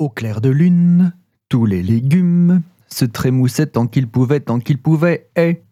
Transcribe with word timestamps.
Au 0.00 0.08
clair 0.08 0.40
de 0.40 0.50
lune, 0.50 1.12
tous 1.48 1.66
les 1.66 1.80
légumes 1.80 2.62
se 2.88 3.04
trémoussaient 3.04 3.68
tant 3.68 3.86
qu'ils 3.86 4.08
pouvaient, 4.08 4.40
tant 4.40 4.58
qu'ils 4.58 4.82
pouvaient, 4.82 5.28
et 5.36 5.62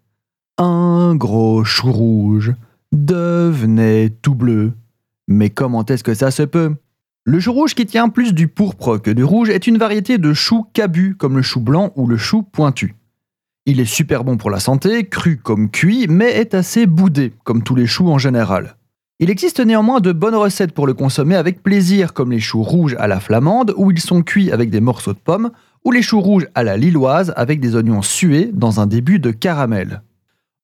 un 0.59 1.17
gros 1.17 1.65
chou 1.65 1.91
rouge 1.91 2.55
devenait 2.93 4.11
tout 4.11 4.37
bleu. 4.37 4.75
Mais 5.27 5.51
comment 5.51 5.85
est-ce 5.85 6.05
que 6.05 6.15
ça 6.15 6.31
se 6.31 6.45
peut? 6.45 6.77
Le 7.25 7.41
chou 7.41 7.53
rouge 7.53 7.75
qui 7.75 7.85
tient 7.85 8.09
plus 8.09 8.33
du 8.33 8.47
pourpre 8.47 8.99
que 8.99 9.11
du 9.11 9.25
rouge 9.25 9.51
est 9.51 9.67
une 9.67 9.79
variété 9.79 10.19
de 10.19 10.33
chou 10.33 10.67
cabu, 10.73 11.17
comme 11.17 11.37
le 11.37 11.43
chou 11.43 11.59
blanc 11.59 11.91
ou 11.97 12.07
le 12.07 12.17
chou 12.17 12.43
pointu. 12.45 12.95
Il 13.67 13.81
est 13.81 13.85
super 13.85 14.23
bon 14.23 14.37
pour 14.37 14.51
la 14.51 14.61
santé, 14.61 15.09
cru 15.09 15.37
comme 15.37 15.69
cuit, 15.69 16.07
mais 16.09 16.31
est 16.31 16.55
assez 16.55 16.87
boudé, 16.87 17.33
comme 17.43 17.65
tous 17.65 17.75
les 17.75 17.89
choux 17.89 18.09
en 18.09 18.19
général. 18.19 18.77
Il 19.19 19.31
existe 19.31 19.61
néanmoins 19.61 20.01
de 20.01 20.13
bonnes 20.13 20.35
recettes 20.35 20.73
pour 20.73 20.87
le 20.87 20.95
consommer 20.95 21.37
avec 21.37 21.63
plaisir, 21.63 22.13
comme 22.13 22.33
les 22.33 22.41
choux 22.41 22.63
rouges 22.63 22.97
à 22.99 23.07
la 23.07 23.21
flamande, 23.21 23.73
où 23.77 23.91
ils 23.91 24.01
sont 24.01 24.23
cuits 24.23 24.51
avec 24.51 24.71
des 24.71 24.81
morceaux 24.81 25.13
de 25.13 25.19
pommes, 25.19 25.51
ou 25.85 25.93
les 25.93 26.03
choux 26.03 26.21
rouges 26.21 26.49
à 26.55 26.63
la 26.63 26.77
lilloise 26.77 27.33
avec 27.37 27.61
des 27.61 27.77
oignons 27.77 28.03
sués 28.03 28.51
dans 28.53 28.81
un 28.81 28.87
début 28.87 29.19
de 29.19 29.31
caramel. 29.31 30.03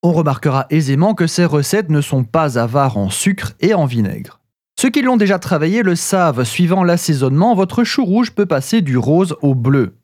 On 0.01 0.13
remarquera 0.13 0.65
aisément 0.69 1.13
que 1.13 1.27
ces 1.27 1.45
recettes 1.45 1.89
ne 1.89 2.01
sont 2.01 2.23
pas 2.23 2.57
avares 2.57 2.97
en 2.97 3.09
sucre 3.09 3.53
et 3.59 3.73
en 3.73 3.85
vinaigre. 3.85 4.39
Ceux 4.79 4.89
qui 4.89 5.01
l'ont 5.01 5.17
déjà 5.17 5.39
travaillé 5.39 5.83
le 5.83 5.95
savent, 5.95 6.45
suivant 6.45 6.85
l'assaisonnement, 6.85 7.53
votre 7.53 7.83
chou 7.83 8.05
rouge 8.05 8.31
peut 8.31 8.45
passer 8.45 8.81
du 8.81 8.97
rose 8.97 9.35
au 9.41 9.53
bleu. 9.53 9.95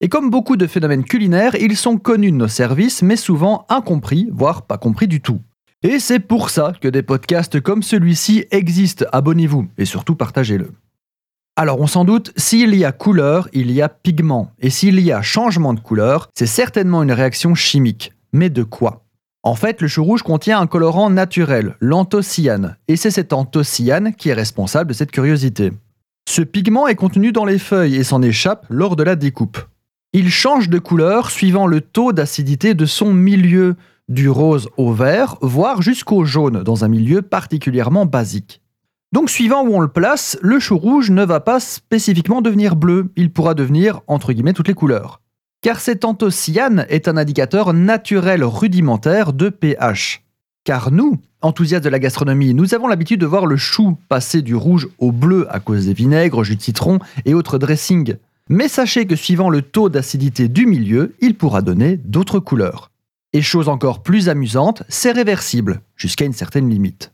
Et 0.00 0.08
comme 0.08 0.30
beaucoup 0.30 0.56
de 0.56 0.68
phénomènes 0.68 1.04
culinaires, 1.04 1.56
ils 1.56 1.76
sont 1.76 1.96
connus 1.96 2.30
de 2.30 2.36
nos 2.36 2.48
services, 2.48 3.02
mais 3.02 3.16
souvent 3.16 3.66
incompris, 3.68 4.28
voire 4.32 4.62
pas 4.62 4.78
compris 4.78 5.08
du 5.08 5.20
tout. 5.20 5.40
Et 5.84 5.98
c'est 5.98 6.20
pour 6.20 6.50
ça 6.50 6.72
que 6.80 6.86
des 6.86 7.02
podcasts 7.02 7.60
comme 7.60 7.82
celui-ci 7.82 8.44
existent. 8.52 9.04
Abonnez-vous 9.10 9.66
et 9.78 9.84
surtout 9.84 10.14
partagez-le. 10.14 10.70
Alors 11.56 11.80
on 11.80 11.88
s'en 11.88 12.04
doute, 12.04 12.32
s'il 12.36 12.74
y 12.76 12.84
a 12.84 12.92
couleur, 12.92 13.48
il 13.52 13.70
y 13.72 13.82
a 13.82 13.88
pigment. 13.88 14.52
Et 14.60 14.70
s'il 14.70 15.00
y 15.00 15.10
a 15.10 15.22
changement 15.22 15.74
de 15.74 15.80
couleur, 15.80 16.30
c'est 16.34 16.46
certainement 16.46 17.02
une 17.02 17.10
réaction 17.10 17.56
chimique. 17.56 18.12
Mais 18.32 18.48
de 18.48 18.62
quoi? 18.62 19.02
En 19.42 19.56
fait, 19.56 19.82
le 19.82 19.88
chou 19.88 20.04
rouge 20.04 20.22
contient 20.22 20.60
un 20.60 20.68
colorant 20.68 21.10
naturel, 21.10 21.74
l'anthocyane. 21.80 22.76
Et 22.86 22.94
c'est 22.94 23.10
cet 23.10 23.32
anthocyane 23.32 24.14
qui 24.14 24.28
est 24.28 24.34
responsable 24.34 24.90
de 24.90 24.94
cette 24.94 25.10
curiosité. 25.10 25.72
Ce 26.28 26.42
pigment 26.42 26.86
est 26.86 26.94
contenu 26.94 27.32
dans 27.32 27.44
les 27.44 27.58
feuilles 27.58 27.96
et 27.96 28.04
s'en 28.04 28.22
échappe 28.22 28.66
lors 28.70 28.94
de 28.94 29.02
la 29.02 29.16
découpe. 29.16 29.58
Il 30.12 30.30
change 30.30 30.68
de 30.68 30.78
couleur 30.78 31.30
suivant 31.30 31.66
le 31.66 31.80
taux 31.80 32.12
d'acidité 32.12 32.74
de 32.74 32.86
son 32.86 33.12
milieu, 33.12 33.74
du 34.08 34.28
rose 34.28 34.68
au 34.76 34.92
vert, 34.92 35.36
voire 35.40 35.82
jusqu'au 35.82 36.24
jaune, 36.24 36.62
dans 36.62 36.84
un 36.84 36.88
milieu 36.88 37.22
particulièrement 37.22 38.06
basique. 38.06 38.60
Donc 39.12 39.28
suivant 39.28 39.62
où 39.62 39.74
on 39.74 39.80
le 39.80 39.88
place, 39.88 40.38
le 40.40 40.58
chou 40.58 40.78
rouge 40.78 41.10
ne 41.10 41.24
va 41.24 41.40
pas 41.40 41.60
spécifiquement 41.60 42.40
devenir 42.40 42.76
bleu, 42.76 43.10
il 43.16 43.30
pourra 43.30 43.54
devenir, 43.54 44.00
entre 44.06 44.32
guillemets, 44.32 44.54
toutes 44.54 44.68
les 44.68 44.74
couleurs. 44.74 45.20
Car 45.60 45.80
cet 45.80 46.04
anthocyane 46.04 46.86
est 46.88 47.08
un 47.08 47.16
indicateur 47.16 47.74
naturel 47.74 48.42
rudimentaire 48.42 49.32
de 49.32 49.50
pH. 49.50 50.22
Car 50.64 50.90
nous, 50.90 51.18
enthousiastes 51.42 51.84
de 51.84 51.90
la 51.90 51.98
gastronomie, 51.98 52.54
nous 52.54 52.74
avons 52.74 52.86
l'habitude 52.86 53.20
de 53.20 53.26
voir 53.26 53.46
le 53.46 53.56
chou 53.56 53.98
passer 54.08 54.42
du 54.42 54.54
rouge 54.54 54.88
au 54.98 55.12
bleu 55.12 55.46
à 55.50 55.60
cause 55.60 55.86
des 55.86 55.92
vinaigres, 55.92 56.42
jus 56.42 56.56
de 56.56 56.62
citron 56.62 56.98
et 57.24 57.34
autres 57.34 57.58
dressings. 57.58 58.14
Mais 58.48 58.68
sachez 58.68 59.06
que 59.06 59.16
suivant 59.16 59.50
le 59.50 59.62
taux 59.62 59.88
d'acidité 59.88 60.48
du 60.48 60.66
milieu, 60.66 61.14
il 61.20 61.34
pourra 61.34 61.62
donner 61.62 61.96
d'autres 61.96 62.40
couleurs. 62.40 62.91
Et 63.34 63.40
chose 63.40 63.70
encore 63.70 64.02
plus 64.02 64.28
amusante, 64.28 64.82
c'est 64.90 65.12
réversible, 65.12 65.80
jusqu'à 65.96 66.26
une 66.26 66.34
certaine 66.34 66.68
limite. 66.68 67.12